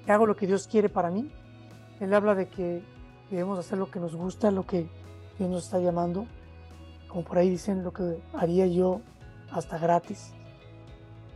[0.05, 1.31] que, hago lo que Dios quiere para mí.
[2.01, 2.83] Él habla de que
[3.31, 4.89] debemos hacer lo que nos gusta, lo que
[5.39, 6.27] Dios nos está llamando.
[7.09, 9.01] Como por ahí dicen, lo que haría yo
[9.51, 10.33] hasta gratis.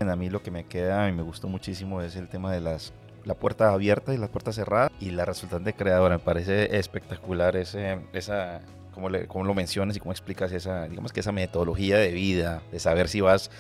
[0.01, 2.93] A mí lo que me queda y me gustó muchísimo es el tema de las
[3.25, 6.19] la puerta abierta y las puertas cerradas y la resultante creadora.
[6.19, 8.61] Me parece espectacular ese, esa,
[8.93, 12.63] como, le, como lo mencionas y cómo explicas esa, digamos que esa metodología de vida,
[12.73, 13.51] de saber si vas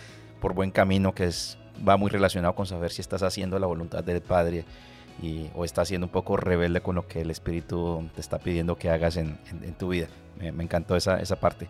[0.40, 4.04] por buen camino, que es, va muy relacionado con saber si estás haciendo la voluntad
[4.04, 4.64] del Padre
[5.22, 8.76] y, o estás siendo un poco rebelde con lo que el Espíritu te está pidiendo
[8.76, 10.08] que hagas en, en, en tu vida.
[10.38, 11.68] Me, me, encantó esa, esa parte.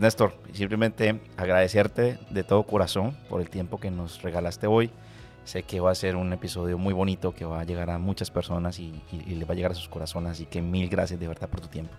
[0.00, 4.90] Néstor, simplemente agradecerte de todo corazón por el tiempo que nos regalaste hoy.
[5.48, 8.30] Sé que va a ser un episodio muy bonito que va a llegar a muchas
[8.30, 10.32] personas y, y, le va a llegar a sus corazones.
[10.32, 11.94] Así que mil gracias de verdad por tu tiempo.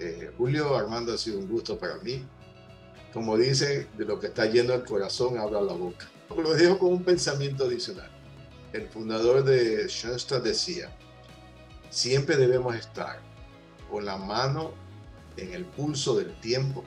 [0.00, 2.24] Eh, Julio, Armando, ha sido un gusto para mí.
[3.12, 6.10] Como dice, de lo que está lleno el corazón habla la boca.
[6.36, 8.10] Lo dejo con un pensamiento adicional.
[8.72, 10.90] El fundador de Schoenstatt decía,
[11.90, 13.20] siempre debemos estar
[13.88, 14.72] con la mano
[15.36, 16.82] en el pulso del tiempo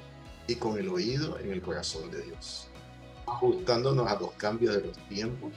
[0.47, 2.67] y con el oído en el corazón de Dios,
[3.28, 5.51] ajustándonos a los cambios de los tiempos,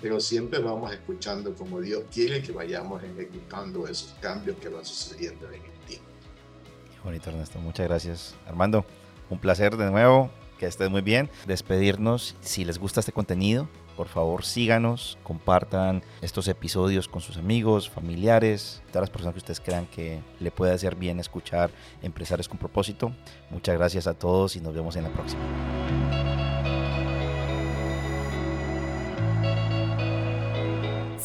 [0.00, 5.46] pero siempre vamos escuchando como Dios quiere que vayamos ejecutando esos cambios que van sucediendo
[5.48, 6.06] en el tiempo.
[7.02, 7.58] Bonito, Ernesto.
[7.58, 8.34] Muchas gracias.
[8.46, 8.84] Armando,
[9.30, 10.30] un placer de nuevo.
[10.58, 11.30] Que estés muy bien.
[11.46, 12.34] Despedirnos.
[12.40, 18.82] Si les gusta este contenido, por favor síganos, compartan estos episodios con sus amigos, familiares,
[18.88, 21.70] todas las personas que ustedes crean que le puede hacer bien escuchar
[22.02, 23.12] Empresarios con propósito.
[23.50, 25.42] Muchas gracias a todos y nos vemos en la próxima.